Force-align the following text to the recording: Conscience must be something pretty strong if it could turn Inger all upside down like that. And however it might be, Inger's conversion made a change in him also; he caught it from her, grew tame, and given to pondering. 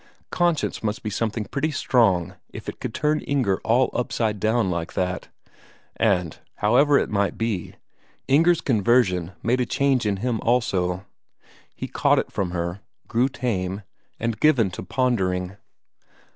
Conscience 0.31 0.81
must 0.81 1.03
be 1.03 1.11
something 1.11 1.45
pretty 1.45 1.69
strong 1.69 2.33
if 2.49 2.67
it 2.67 2.79
could 2.79 2.91
turn 2.91 3.19
Inger 3.19 3.61
all 3.63 3.91
upside 3.93 4.39
down 4.39 4.71
like 4.71 4.93
that. 4.93 5.27
And 5.95 6.39
however 6.55 6.97
it 6.97 7.11
might 7.11 7.37
be, 7.37 7.75
Inger's 8.27 8.61
conversion 8.61 9.33
made 9.43 9.61
a 9.61 9.65
change 9.67 10.07
in 10.07 10.17
him 10.17 10.39
also; 10.41 11.05
he 11.75 11.87
caught 11.87 12.17
it 12.17 12.31
from 12.31 12.49
her, 12.49 12.79
grew 13.07 13.29
tame, 13.29 13.83
and 14.19 14.39
given 14.39 14.71
to 14.71 14.81
pondering. 14.81 15.55